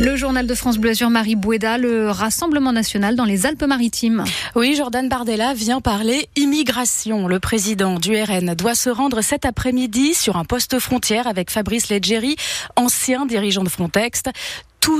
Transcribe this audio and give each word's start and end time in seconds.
Le 0.00 0.14
journal 0.14 0.46
de 0.46 0.54
France 0.54 0.78
Bleu 0.78 0.90
Azur, 0.90 1.10
Marie 1.10 1.34
Boueda, 1.34 1.76
le 1.76 2.08
Rassemblement 2.10 2.72
national 2.72 3.16
dans 3.16 3.24
les 3.24 3.46
Alpes-Maritimes. 3.46 4.22
Oui, 4.54 4.76
Jordan 4.76 5.08
Bardella 5.08 5.54
vient 5.54 5.80
parler 5.80 6.28
immigration. 6.36 7.26
Le 7.26 7.40
président 7.40 7.98
du 7.98 8.14
RN 8.14 8.54
doit 8.54 8.76
se 8.76 8.90
rendre 8.90 9.22
cet 9.22 9.44
après-midi 9.44 10.14
sur 10.14 10.36
un 10.36 10.44
poste 10.44 10.78
frontière 10.78 11.26
avec 11.26 11.50
Fabrice 11.50 11.88
Leggeri, 11.88 12.36
ancien 12.76 13.26
dirigeant 13.26 13.64
de 13.64 13.68
Frontex 13.68 14.22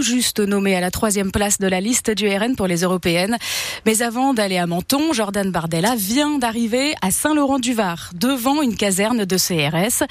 juste 0.00 0.40
nommé 0.40 0.76
à 0.76 0.80
la 0.80 0.90
troisième 0.90 1.32
place 1.32 1.58
de 1.58 1.68
la 1.68 1.80
liste 1.80 2.10
du 2.10 2.28
RN 2.28 2.56
pour 2.56 2.66
les 2.66 2.82
européennes. 2.82 3.36
Mais 3.86 4.02
avant 4.02 4.34
d'aller 4.34 4.58
à 4.58 4.66
Menton, 4.66 5.12
Jordan 5.12 5.50
Bardella 5.50 5.94
vient 5.96 6.38
d'arriver 6.38 6.94
à 7.02 7.10
Saint-Laurent-du-Var, 7.10 8.10
devant 8.14 8.62
une 8.62 8.76
caserne 8.76 9.24
de 9.24 9.36
CRS. 9.36 10.04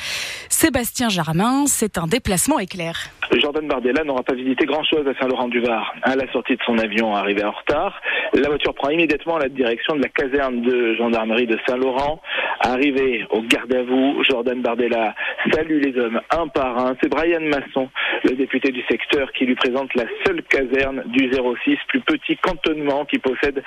Sébastien 0.49 1.09
Jarmin, 1.09 1.65
c'est 1.67 1.97
un 1.97 2.07
déplacement 2.07 2.59
éclair. 2.59 3.09
Jordan 3.31 3.67
Bardella 3.67 4.03
n'aura 4.03 4.23
pas 4.23 4.35
visité 4.35 4.65
grand-chose 4.65 5.05
à 5.07 5.19
Saint-Laurent-du-Var. 5.19 5.95
À 6.01 6.15
la 6.15 6.31
sortie 6.31 6.55
de 6.55 6.61
son 6.65 6.77
avion, 6.77 7.13
arrivé 7.13 7.43
en 7.43 7.51
retard, 7.51 8.01
la 8.33 8.47
voiture 8.47 8.73
prend 8.73 8.89
immédiatement 8.89 9.37
la 9.37 9.49
direction 9.49 9.95
de 9.95 10.01
la 10.01 10.09
caserne 10.09 10.61
de 10.61 10.95
gendarmerie 10.95 11.47
de 11.47 11.57
Saint-Laurent. 11.67 12.21
Arrivé 12.61 13.25
au 13.31 13.41
garde 13.41 13.73
à 13.73 13.83
vous, 13.83 14.23
Jordan 14.23 14.61
Bardella 14.61 15.13
salue 15.53 15.81
les 15.81 15.99
hommes 15.99 16.19
un 16.31 16.47
par 16.47 16.77
un. 16.77 16.95
C'est 17.01 17.09
Brian 17.09 17.41
Masson, 17.41 17.89
le 18.23 18.35
député 18.35 18.71
du 18.71 18.81
secteur, 18.89 19.31
qui 19.33 19.45
lui 19.45 19.55
présente 19.55 19.93
la 19.95 20.05
seule 20.25 20.43
caserne 20.43 21.03
du 21.07 21.31
06, 21.31 21.77
plus 21.87 22.01
petit 22.01 22.37
cantonnement 22.37 23.05
qui 23.05 23.19
possède 23.19 23.63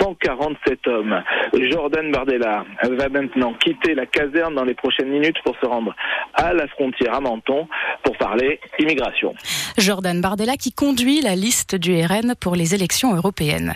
147 0.00 0.86
hommes. 0.86 1.22
Jordan 1.70 2.10
Bardella 2.12 2.64
va 2.82 3.08
maintenant 3.08 3.54
quitter 3.54 3.94
la 3.94 4.06
caserne 4.06 4.54
dans 4.54 4.64
les 4.64 4.74
prochaines 4.74 5.10
minutes 5.10 5.36
pour 5.44 5.56
se 5.60 5.66
rendre 5.66 5.94
à 6.34 6.52
la 6.52 6.66
frontière 6.68 7.14
à 7.14 7.20
Menton 7.20 7.68
pour 8.02 8.16
parler 8.16 8.60
immigration. 8.78 9.34
Jordan 9.76 10.20
Bardella 10.20 10.56
qui 10.56 10.72
conduit 10.72 11.20
la 11.20 11.34
liste 11.34 11.74
du 11.74 11.94
RN 12.00 12.34
pour 12.40 12.54
les 12.54 12.74
élections 12.74 13.14
européennes. 13.14 13.74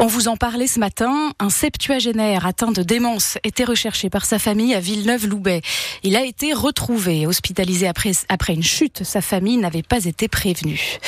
On 0.00 0.06
vous 0.06 0.28
en 0.28 0.36
parlait 0.36 0.66
ce 0.66 0.80
matin. 0.80 1.32
Un 1.38 1.50
septuagénaire 1.50 2.46
atteint 2.46 2.72
de 2.72 2.82
démence 2.82 3.38
était 3.44 3.64
recherché 3.64 4.10
par 4.10 4.24
sa 4.24 4.38
famille 4.38 4.74
à 4.74 4.80
Villeneuve-Loubet. 4.80 5.62
Il 6.02 6.16
a 6.16 6.24
été 6.24 6.52
retrouvé, 6.52 7.26
hospitalisé 7.26 7.86
après, 7.86 8.12
après 8.28 8.54
une 8.54 8.62
chute. 8.62 9.04
Sa 9.04 9.20
famille 9.20 9.56
n'avait 9.56 9.82
pas 9.82 10.04
été 10.04 10.28
prévenue. 10.28 10.98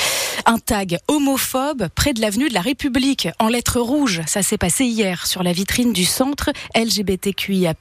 Un 0.48 0.58
tag 0.58 0.98
homophobe 1.08 1.88
près 1.96 2.12
de 2.12 2.20
l'avenue 2.20 2.48
de 2.48 2.54
la 2.54 2.60
République 2.60 3.26
en 3.40 3.48
lettres 3.48 3.80
rouges. 3.80 4.22
Ça 4.28 4.44
s'est 4.44 4.56
passé 4.56 4.84
hier 4.84 5.26
sur 5.26 5.42
la 5.42 5.52
vitrine 5.52 5.92
du 5.92 6.04
centre 6.04 6.50
LGBTQIA+, 6.76 7.74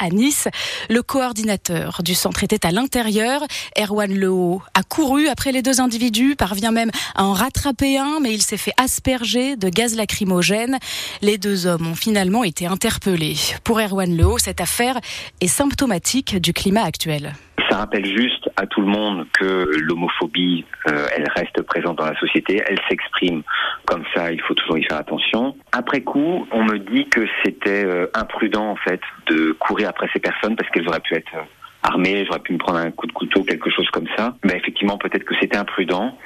à 0.00 0.08
Nice. 0.08 0.48
Le 0.90 1.02
coordinateur 1.02 2.02
du 2.02 2.16
centre 2.16 2.42
était 2.42 2.66
à 2.66 2.72
l'intérieur. 2.72 3.42
Erwan 3.78 4.12
Lehaut 4.12 4.60
a 4.74 4.82
couru 4.82 5.28
après 5.28 5.52
les 5.52 5.62
deux 5.62 5.80
individus, 5.80 6.34
parvient 6.34 6.72
même 6.72 6.90
à 7.14 7.24
en 7.24 7.34
rattraper 7.34 7.98
un, 7.98 8.18
mais 8.20 8.34
il 8.34 8.42
s'est 8.42 8.56
fait 8.56 8.74
asperger 8.78 9.54
de 9.54 9.68
gaz 9.68 9.94
lacrymogène. 9.94 10.80
Les 11.22 11.38
deux 11.38 11.66
hommes 11.66 11.86
ont 11.86 11.94
finalement 11.94 12.42
été 12.42 12.66
interpellés. 12.66 13.36
Pour 13.62 13.78
Erwan 13.78 14.16
Lehaut, 14.16 14.38
cette 14.38 14.60
affaire 14.60 14.98
est 15.40 15.46
symptomatique 15.46 16.36
du 16.36 16.52
climat 16.52 16.82
actuel. 16.82 17.36
Ça 17.68 17.78
rappelle 17.78 18.06
juste 18.06 18.48
à 18.56 18.66
tout 18.66 18.80
le 18.80 18.86
monde 18.86 19.26
que 19.32 19.70
l'homophobie, 19.80 20.64
euh, 20.88 21.06
elle 21.14 21.28
reste 21.36 21.60
présente 21.62 21.98
dans 21.98 22.06
la 22.06 22.18
société, 22.18 22.62
elle 22.66 22.78
s'exprime 22.88 23.42
comme 23.84 24.04
ça, 24.14 24.32
il 24.32 24.40
faut 24.40 24.54
toujours 24.54 24.78
y 24.78 24.84
faire 24.84 24.98
attention. 24.98 25.54
Après 25.72 26.00
coup, 26.00 26.46
on 26.50 26.64
me 26.64 26.78
dit 26.78 27.06
que 27.08 27.26
c'était 27.44 27.84
euh, 27.84 28.06
imprudent 28.14 28.70
en 28.70 28.76
fait 28.76 29.00
de 29.26 29.52
courir 29.52 29.90
après 29.90 30.08
ces 30.12 30.20
personnes 30.20 30.56
parce 30.56 30.70
qu'elles 30.70 30.88
auraient 30.88 31.00
pu 31.00 31.14
être 31.14 31.34
euh, 31.34 31.42
armées, 31.82 32.24
j'aurais 32.26 32.40
pu 32.40 32.52
me 32.52 32.58
prendre 32.58 32.78
un 32.78 32.90
coup 32.90 33.06
de 33.06 33.12
couteau, 33.12 33.44
quelque 33.44 33.70
chose 33.70 33.88
comme 33.90 34.08
ça. 34.16 34.34
Mais 34.44 34.56
effectivement, 34.56 34.98
peut-être 34.98 35.24
que 35.24 35.34
c'était 35.40 35.56
imprudent. 35.56 36.16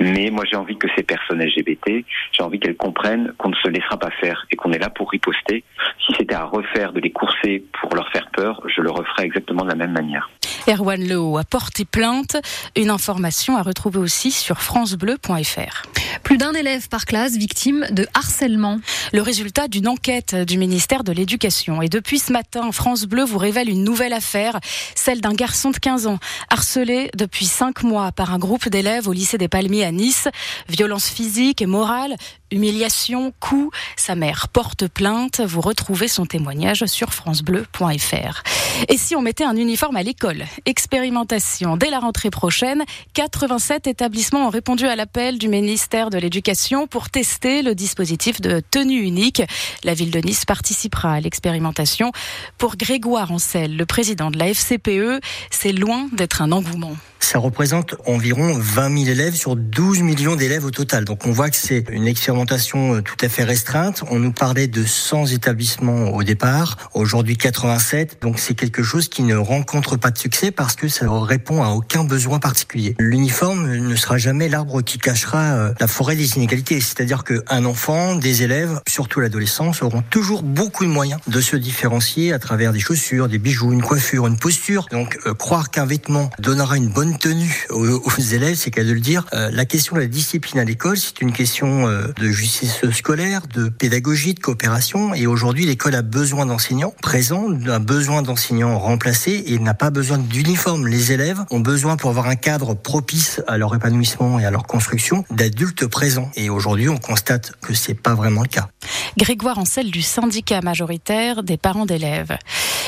Mais 0.00 0.30
moi, 0.30 0.44
j'ai 0.50 0.56
envie 0.56 0.76
que 0.76 0.88
ces 0.96 1.02
personnes 1.02 1.42
LGBT, 1.42 2.04
j'ai 2.32 2.42
envie 2.42 2.58
qu'elles 2.58 2.76
comprennent 2.76 3.32
qu'on 3.38 3.50
ne 3.50 3.54
se 3.56 3.68
laissera 3.68 3.96
pas 3.96 4.10
faire 4.20 4.46
et 4.50 4.56
qu'on 4.56 4.72
est 4.72 4.78
là 4.78 4.90
pour 4.90 5.10
riposter. 5.10 5.64
Si 6.06 6.14
c'était 6.18 6.34
à 6.34 6.44
refaire 6.44 6.92
de 6.92 7.00
les 7.00 7.10
courser 7.10 7.64
pour 7.80 7.94
leur 7.94 8.08
faire 8.10 8.28
peur, 8.32 8.62
je 8.66 8.80
le 8.80 8.90
referais 8.90 9.24
exactement 9.24 9.62
de 9.62 9.68
la 9.68 9.76
même 9.76 9.92
manière. 9.92 10.28
Erwan 10.68 11.02
Lehaut 11.02 11.38
a 11.38 11.44
porté 11.44 11.86
plainte. 11.86 12.36
Une 12.76 12.90
information 12.90 13.56
à 13.56 13.62
retrouver 13.62 13.98
aussi 13.98 14.30
sur 14.30 14.60
francebleu.fr. 14.60 15.82
Plus 16.22 16.36
d'un 16.36 16.52
élève 16.52 16.88
par 16.88 17.06
classe 17.06 17.36
victime 17.36 17.86
de 17.90 18.06
harcèlement. 18.12 18.78
Le 19.12 19.22
résultat 19.22 19.68
d'une 19.68 19.88
enquête 19.88 20.34
du 20.34 20.58
ministère 20.58 21.04
de 21.04 21.12
l'Éducation. 21.12 21.80
Et 21.80 21.88
depuis 21.88 22.18
ce 22.18 22.32
matin, 22.32 22.70
France 22.70 23.04
Bleu 23.04 23.24
vous 23.24 23.38
révèle 23.38 23.70
une 23.70 23.82
nouvelle 23.82 24.12
affaire, 24.12 24.60
celle 24.94 25.22
d'un 25.22 25.32
garçon 25.32 25.70
de 25.70 25.78
15 25.78 26.06
ans, 26.06 26.18
harcelé 26.50 27.10
depuis 27.16 27.46
5 27.46 27.82
mois 27.82 28.12
par 28.12 28.34
un 28.34 28.38
groupe 28.38 28.68
d'élèves 28.68 29.08
au 29.08 29.12
lycée 29.12 29.38
des 29.38 29.48
Palmiers 29.48 29.84
à 29.84 29.92
Nice. 29.92 30.28
Violence 30.68 31.08
physique 31.08 31.62
et 31.62 31.66
morale, 31.66 32.14
humiliation, 32.50 33.32
coups. 33.40 33.76
Sa 33.96 34.14
mère 34.14 34.48
porte 34.48 34.88
plainte. 34.88 35.40
Vous 35.40 35.60
retrouvez 35.60 36.08
son 36.08 36.26
témoignage 36.26 36.84
sur 36.86 37.12
francebleu.fr. 37.12 38.42
Et 38.88 38.96
si 38.96 39.16
on 39.16 39.22
mettait 39.22 39.44
un 39.44 39.56
uniforme 39.56 39.96
à 39.96 40.02
l'école? 40.02 40.44
Expérimentation 40.66 41.76
dès 41.76 41.90
la 41.90 41.98
rentrée 41.98 42.30
prochaine. 42.30 42.84
87 43.14 43.86
établissements 43.86 44.46
ont 44.46 44.50
répondu 44.50 44.86
à 44.86 44.96
l'appel 44.96 45.38
du 45.38 45.48
ministère 45.48 46.10
de 46.10 46.18
l'Éducation 46.18 46.86
pour 46.86 47.10
tester 47.10 47.62
le 47.62 47.74
dispositif 47.74 48.40
de 48.40 48.60
tenue 48.70 49.00
unique. 49.00 49.42
La 49.84 49.94
ville 49.94 50.10
de 50.10 50.20
Nice 50.20 50.44
participera 50.44 51.14
à 51.14 51.20
l'expérimentation. 51.20 52.12
Pour 52.56 52.76
Grégoire 52.76 53.32
Ancel, 53.32 53.76
le 53.76 53.86
président 53.86 54.30
de 54.30 54.38
la 54.38 54.48
FCPE, 54.48 55.20
c'est 55.50 55.72
loin 55.72 56.08
d'être 56.12 56.42
un 56.42 56.52
engouement 56.52 56.96
ça 57.20 57.38
représente 57.38 57.94
environ 58.06 58.54
20 58.56 59.04
000 59.04 59.10
élèves 59.10 59.34
sur 59.34 59.56
12 59.56 60.00
millions 60.02 60.36
d'élèves 60.36 60.64
au 60.64 60.70
total. 60.70 61.04
Donc 61.04 61.26
on 61.26 61.32
voit 61.32 61.50
que 61.50 61.56
c'est 61.56 61.84
une 61.90 62.06
expérimentation 62.06 62.96
euh, 62.96 63.02
tout 63.02 63.16
à 63.20 63.28
fait 63.28 63.44
restreinte. 63.44 64.02
On 64.10 64.18
nous 64.18 64.32
parlait 64.32 64.66
de 64.66 64.84
100 64.84 65.26
établissements 65.26 66.10
au 66.14 66.22
départ, 66.22 66.90
aujourd'hui 66.94 67.36
87. 67.36 68.18
Donc 68.22 68.38
c'est 68.38 68.54
quelque 68.54 68.82
chose 68.82 69.08
qui 69.08 69.22
ne 69.22 69.36
rencontre 69.36 69.96
pas 69.96 70.10
de 70.10 70.18
succès 70.18 70.50
parce 70.50 70.74
que 70.76 70.88
ça 70.88 71.06
répond 71.08 71.62
à 71.62 71.68
aucun 71.68 72.04
besoin 72.04 72.38
particulier. 72.38 72.94
L'uniforme 72.98 73.76
ne 73.76 73.96
sera 73.96 74.18
jamais 74.18 74.48
l'arbre 74.48 74.82
qui 74.82 74.98
cachera 74.98 75.54
euh, 75.54 75.72
la 75.80 75.86
forêt 75.86 76.16
des 76.16 76.36
inégalités. 76.36 76.80
C'est-à-dire 76.80 77.24
qu'un 77.24 77.64
enfant, 77.64 78.14
des 78.14 78.42
élèves, 78.42 78.80
surtout 78.88 79.20
l'adolescence, 79.20 79.82
auront 79.82 80.02
toujours 80.02 80.42
beaucoup 80.42 80.84
de 80.84 80.90
moyens 80.90 81.20
de 81.26 81.40
se 81.40 81.56
différencier 81.56 82.32
à 82.32 82.38
travers 82.38 82.72
des 82.72 82.80
chaussures, 82.80 83.28
des 83.28 83.38
bijoux, 83.38 83.72
une 83.72 83.82
coiffure, 83.82 84.26
une 84.26 84.38
posture. 84.38 84.86
Donc 84.90 85.18
euh, 85.26 85.34
croire 85.34 85.70
qu'un 85.70 85.86
vêtement 85.86 86.30
donnera 86.38 86.76
une 86.76 86.88
bonne 86.88 87.07
tenue 87.16 87.66
aux, 87.70 88.10
élèves, 88.18 88.56
c'est 88.56 88.70
qu'à 88.70 88.84
de 88.84 88.92
le 88.92 89.00
dire. 89.00 89.24
Euh, 89.32 89.50
la 89.52 89.64
question 89.64 89.96
de 89.96 90.00
la 90.00 90.06
discipline 90.06 90.58
à 90.58 90.64
l'école, 90.64 90.96
c'est 90.96 91.20
une 91.20 91.32
question 91.32 91.86
euh, 91.86 92.08
de 92.18 92.28
justice 92.28 92.80
scolaire, 92.90 93.42
de 93.54 93.68
pédagogie, 93.68 94.34
de 94.34 94.40
coopération. 94.40 95.14
Et 95.14 95.26
aujourd'hui, 95.26 95.64
l'école 95.64 95.94
a 95.94 96.02
besoin 96.02 96.46
d'enseignants 96.46 96.92
présents, 97.00 97.46
a 97.68 97.78
besoin 97.78 98.22
d'enseignants 98.22 98.78
remplacés 98.78 99.44
et 99.46 99.58
n'a 99.58 99.74
pas 99.74 99.90
besoin 99.90 100.18
d'uniforme. 100.18 100.86
Les 100.86 101.12
élèves 101.12 101.40
ont 101.50 101.60
besoin, 101.60 101.96
pour 101.96 102.10
avoir 102.10 102.26
un 102.26 102.36
cadre 102.36 102.74
propice 102.74 103.40
à 103.46 103.56
leur 103.56 103.74
épanouissement 103.74 104.38
et 104.38 104.44
à 104.44 104.50
leur 104.50 104.64
construction, 104.64 105.24
d'adultes 105.30 105.86
présents. 105.86 106.30
Et 106.34 106.50
aujourd'hui, 106.50 106.88
on 106.88 106.98
constate 106.98 107.52
que 107.62 107.74
c'est 107.74 107.94
pas 107.94 108.14
vraiment 108.14 108.42
le 108.42 108.48
cas. 108.48 108.68
Grégoire 109.16 109.58
Ancel 109.58 109.90
du 109.90 110.02
syndicat 110.02 110.60
majoritaire 110.60 111.42
des 111.42 111.56
parents 111.56 111.86
d'élèves. 111.86 112.36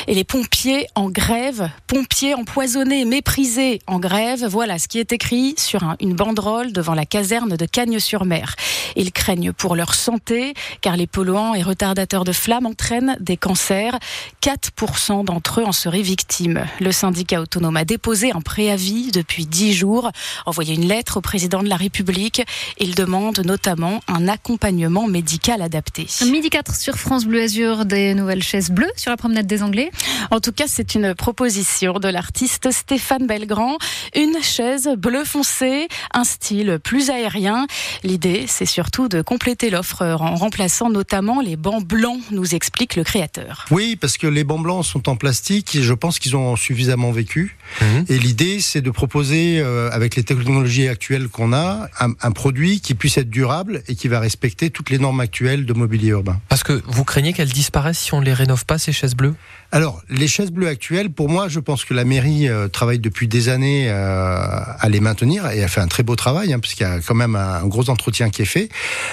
Et 0.06 0.14
les 0.14 0.24
pompiers 0.24 0.86
en 0.94 1.10
grève, 1.10 1.70
pompiers 1.86 2.34
empoisonnés, 2.34 3.04
méprisés 3.04 3.80
en 3.86 3.98
grève, 3.98 4.46
voilà 4.46 4.78
ce 4.78 4.88
qui 4.88 4.98
est 4.98 5.12
écrit 5.12 5.54
sur 5.58 5.82
une 6.00 6.14
banderole 6.14 6.72
devant 6.72 6.94
la 6.94 7.04
caserne 7.04 7.56
de 7.56 7.66
Cagnes-sur-Mer. 7.66 8.56
Ils 8.96 9.12
craignent 9.12 9.52
pour 9.52 9.76
leur 9.76 9.94
santé 9.94 10.54
car 10.80 10.96
les 10.96 11.06
polluants 11.06 11.54
et 11.54 11.62
retardateurs 11.62 12.24
de 12.24 12.32
flammes 12.32 12.66
entraînent 12.66 13.16
des 13.20 13.36
cancers. 13.36 13.98
4% 14.42 15.24
d'entre 15.24 15.60
eux 15.60 15.64
en 15.64 15.72
seraient 15.72 16.02
victimes. 16.02 16.66
Le 16.80 16.92
syndicat 16.92 17.40
autonome 17.40 17.76
a 17.76 17.84
déposé 17.84 18.32
un 18.32 18.40
préavis 18.40 19.10
depuis 19.12 19.46
10 19.46 19.74
jours, 19.74 20.10
envoyé 20.46 20.74
une 20.74 20.88
lettre 20.88 21.18
au 21.18 21.20
président 21.20 21.62
de 21.62 21.68
la 21.68 21.76
République. 21.76 22.42
Il 22.78 22.94
demande 22.94 23.40
notamment 23.40 24.00
un 24.08 24.28
accompagnement 24.28 25.06
médical 25.06 25.62
adapté. 25.62 26.06
Midi 26.24 26.50
4 26.50 26.74
sur 26.74 26.96
France 26.96 27.26
Bleu 27.26 27.42
Azur, 27.42 27.84
des 27.84 28.14
nouvelles 28.14 28.42
chaises 28.42 28.70
bleues 28.70 28.90
sur 28.96 29.10
la 29.10 29.16
promenade 29.16 29.46
des 29.46 29.62
Anglais. 29.62 29.89
En 30.30 30.40
tout 30.40 30.52
cas, 30.52 30.64
c'est 30.66 30.94
une 30.94 31.14
proposition 31.14 31.98
de 31.98 32.08
l'artiste 32.08 32.70
Stéphane 32.70 33.26
Belgrand. 33.26 33.76
Une 34.14 34.42
chaise 34.42 34.88
bleu 34.96 35.24
foncé, 35.24 35.88
un 36.12 36.24
style 36.24 36.78
plus 36.82 37.10
aérien. 37.10 37.66
L'idée, 38.02 38.44
c'est 38.46 38.66
surtout 38.66 39.08
de 39.08 39.22
compléter 39.22 39.70
l'offre 39.70 40.02
en 40.02 40.34
remplaçant 40.36 40.90
notamment 40.90 41.40
les 41.40 41.56
bancs 41.56 41.84
blancs, 41.84 42.20
nous 42.30 42.54
explique 42.54 42.96
le 42.96 43.04
créateur. 43.04 43.66
Oui, 43.70 43.96
parce 43.96 44.16
que 44.16 44.26
les 44.26 44.44
bancs 44.44 44.62
blancs 44.62 44.84
sont 44.84 45.08
en 45.08 45.16
plastique 45.16 45.74
et 45.74 45.82
je 45.82 45.92
pense 45.94 46.18
qu'ils 46.18 46.36
ont 46.36 46.56
suffisamment 46.56 47.12
vécu. 47.12 47.56
Mhm. 47.80 48.04
Et 48.08 48.18
l'idée, 48.18 48.60
c'est 48.60 48.80
de 48.80 48.90
proposer, 48.90 49.60
euh, 49.60 49.90
avec 49.92 50.16
les 50.16 50.24
technologies 50.24 50.88
actuelles 50.88 51.28
qu'on 51.28 51.52
a, 51.52 51.88
un, 52.00 52.12
un, 52.20 52.30
produit 52.32 52.80
qui 52.80 52.94
puisse 52.94 53.18
être 53.18 53.30
durable 53.30 53.82
et 53.88 53.94
qui 53.94 54.08
va 54.08 54.20
respecter 54.20 54.70
toutes 54.70 54.90
les 54.90 54.98
normes 54.98 55.20
actuelles 55.20 55.66
de 55.66 55.72
mobilier 55.72 56.10
urbain. 56.10 56.40
Parce 56.48 56.62
que 56.62 56.82
vous 56.86 57.04
craignez 57.04 57.32
qu'elles 57.32 57.52
disparaissent 57.52 57.98
si 57.98 58.14
on 58.14 58.20
ne 58.20 58.24
les 58.24 58.34
rénove 58.34 58.64
pas, 58.64 58.78
ces 58.78 58.92
chaises 58.92 59.14
bleues? 59.14 59.34
Alors, 59.80 60.02
les 60.10 60.28
chaises 60.28 60.50
bleues 60.50 60.68
actuelles, 60.68 61.08
pour 61.08 61.30
moi, 61.30 61.48
je 61.48 61.58
pense 61.58 61.86
que 61.86 61.94
la 61.94 62.04
mairie 62.04 62.50
euh, 62.50 62.68
travaille 62.68 62.98
depuis 62.98 63.28
des 63.28 63.48
années 63.48 63.88
à 63.88 64.86
les 64.90 65.00
maintenir 65.00 65.50
et 65.50 65.56
elle 65.56 65.70
fait 65.70 65.80
un 65.80 65.88
très 65.88 66.02
beau 66.02 66.16
travail, 66.16 66.52
hein, 66.52 66.58
puisqu'il 66.58 66.82
y 66.82 66.86
a 66.86 67.00
quand 67.00 67.14
même 67.14 67.34
un, 67.34 67.66
gros 67.66 67.88
entretien 67.88 68.28
qui 68.28 68.42
est 68.42 68.44
fait. 68.44 68.68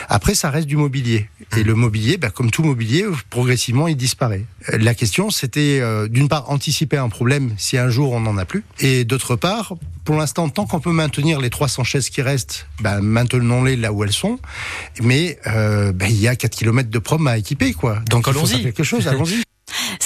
Après, 0.09 0.35
ça 0.35 0.49
reste 0.49 0.67
du 0.67 0.75
mobilier. 0.75 1.29
Et 1.55 1.63
le 1.63 1.73
mobilier, 1.73 2.17
bah, 2.17 2.31
comme 2.31 2.51
tout 2.51 2.63
mobilier, 2.63 3.05
progressivement, 3.29 3.87
il 3.87 3.95
disparaît. 3.95 4.43
La 4.67 4.93
question, 4.93 5.29
c'était 5.29 5.81
d'une 6.09 6.27
part 6.27 6.49
anticiper 6.49 6.97
un 6.97 7.07
problème 7.07 7.53
si 7.55 7.77
un 7.77 7.89
jour 7.89 8.11
on 8.11 8.19
n'en 8.19 8.37
a 8.37 8.43
plus, 8.43 8.65
et 8.81 9.05
d'autre 9.05 9.37
part, 9.37 9.75
pour 10.03 10.17
l'instant, 10.17 10.49
tant 10.49 10.65
qu'on 10.65 10.81
peut 10.81 10.91
maintenir 10.91 11.39
les 11.39 11.49
300 11.49 11.85
chaises 11.85 12.09
qui 12.09 12.21
restent, 12.21 12.67
bah, 12.81 12.99
maintenons-les 12.99 13.77
là 13.77 13.93
où 13.93 14.03
elles 14.03 14.11
sont. 14.11 14.37
Mais 15.01 15.39
bah, 15.45 16.07
il 16.09 16.19
y 16.19 16.27
a 16.27 16.35
4 16.35 16.53
km 16.53 16.89
de 16.89 16.99
prom 16.99 17.25
à 17.27 17.37
équiper, 17.37 17.71
quoi. 17.71 18.01
Donc, 18.09 18.27
allons-y. 18.27 18.63
quelque 18.63 18.83
chose, 18.83 19.07
allons-y. 19.07 19.46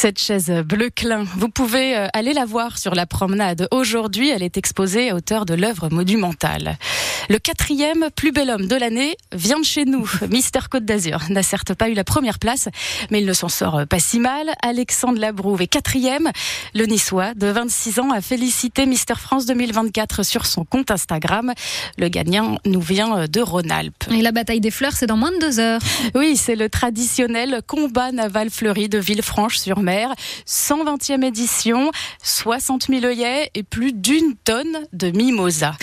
Cette 0.02 0.18
chaise 0.18 0.50
bleu 0.66 0.90
clin, 0.90 1.26
vous 1.38 1.48
pouvez 1.48 1.96
euh, 1.96 2.08
aller 2.14 2.34
la 2.34 2.46
voir 2.46 2.80
sur 2.80 2.96
la 2.96 3.06
promenade. 3.06 3.68
Aujourd'hui, 3.70 4.32
elle 4.32 4.42
est 4.42 4.58
exposée 4.58 5.12
à 5.12 5.16
hauteur 5.16 5.46
de 5.46 5.54
l'œuvre 5.54 5.90
monumentale. 5.92 6.80
Le 7.30 7.38
quatrième 7.38 8.08
plus 8.16 8.32
bel 8.32 8.50
homme 8.50 8.66
de 8.66 8.76
l'année 8.76 9.16
vient 9.32 9.60
de 9.60 9.64
chez 9.64 9.86
nous. 9.86 10.10
Mister 10.32 10.62
Côte 10.72 10.86
d'Azur 10.86 11.20
n'a 11.30 11.44
certes 11.44 11.76
pas 11.76 11.88
eu 11.88 11.94
la 11.94 12.04
première 12.04 12.40
place, 12.40 12.68
mais 13.12 13.22
il 13.22 13.28
ne 13.28 13.34
s'en 13.34 13.48
sort 13.48 13.86
pas 13.88 14.00
si 14.00 14.20
mal. 14.20 14.50
Alexandre 14.64 15.20
Labrouve 15.20 15.62
est 15.62 15.68
quatrième. 15.68 16.32
Le 16.74 16.88
Niçois 16.88 17.36
de 17.36 17.46
26 17.46 18.00
ans 18.00 18.10
a 18.10 18.22
félicité 18.22 18.88
Mister 18.88 19.14
France 19.20 19.46
2024 19.46 20.24
sur 20.24 20.48
son 20.48 20.66
compte 20.66 20.90
Instagram. 20.90 21.54
Le 22.00 22.08
gagnant 22.08 22.58
nous 22.66 22.82
vient 22.82 23.28
de 23.28 23.40
Rhône-Alpes. 23.40 24.06
Et 24.10 24.24
la 24.24 24.32
bataille 24.32 24.62
des 24.62 24.72
fleurs, 24.72 24.94
c'est 24.94 25.06
dans 25.06 25.18
moins 25.18 25.32
de 25.32 25.40
deux 25.40 25.60
heures. 25.60 25.82
Oui, 26.16 26.38
c'est 26.38 26.56
le 26.56 26.70
traditionnel 26.70 27.62
combat 27.68 28.12
naval 28.12 28.50
fleuri 28.50 28.90
de 28.90 28.98
Villefranche-sur-Mer. 28.98 29.91
120e 30.48 31.24
édition, 31.24 31.92
60 32.24 32.88
000 32.88 33.06
œillets 33.06 33.50
et 33.54 33.64
plus 33.64 33.94
d'une 33.94 34.36
tonne 34.44 34.88
de 34.94 35.12
mimosa. 35.12 35.74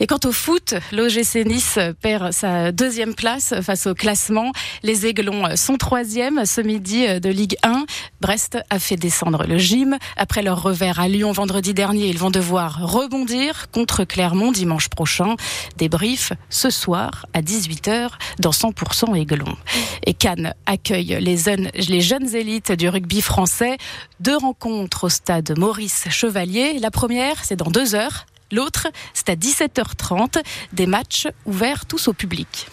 Et 0.00 0.06
quant 0.06 0.18
au 0.24 0.32
foot, 0.32 0.74
l'OGC 0.92 1.44
Nice 1.46 1.78
perd 2.00 2.32
sa 2.32 2.72
deuxième 2.72 3.14
place 3.14 3.54
face 3.62 3.86
au 3.86 3.94
classement. 3.94 4.52
Les 4.82 5.06
Aiglons 5.06 5.56
sont 5.56 5.76
troisième 5.76 6.44
ce 6.46 6.60
midi 6.60 7.06
de 7.20 7.28
Ligue 7.28 7.56
1. 7.62 7.84
Brest 8.20 8.58
a 8.70 8.78
fait 8.78 8.96
descendre 8.96 9.44
le 9.46 9.58
gym. 9.58 9.96
Après 10.16 10.42
leur 10.42 10.62
revers 10.62 11.00
à 11.00 11.08
Lyon 11.08 11.32
vendredi 11.32 11.74
dernier, 11.74 12.08
ils 12.08 12.18
vont 12.18 12.30
devoir 12.30 12.78
rebondir 12.80 13.70
contre 13.70 14.04
Clermont 14.04 14.52
dimanche 14.52 14.88
prochain. 14.88 15.36
Débrief 15.76 16.32
ce 16.50 16.70
soir 16.70 17.26
à 17.34 17.42
18h 17.42 18.10
dans 18.38 18.50
100% 18.50 19.14
Aiglon. 19.16 19.56
Et 20.06 20.14
Cannes 20.14 20.54
accueille 20.66 21.18
les 21.20 22.00
jeunes 22.00 22.34
élites 22.34 22.72
du 22.72 22.88
rugby 22.88 23.20
français. 23.20 23.76
Deux 24.20 24.36
rencontres 24.36 25.04
au 25.04 25.08
stade 25.08 25.58
Maurice 25.58 26.06
Chevalier. 26.10 26.78
La 26.78 26.90
première, 26.90 27.44
c'est 27.44 27.56
dans 27.56 27.70
deux 27.70 27.94
heures 27.94 28.26
L'autre, 28.54 28.86
c'est 29.14 29.30
à 29.30 29.34
17h30, 29.34 30.40
des 30.72 30.86
matchs 30.86 31.26
ouverts 31.44 31.86
tous 31.86 32.06
au 32.06 32.12
public. 32.12 32.68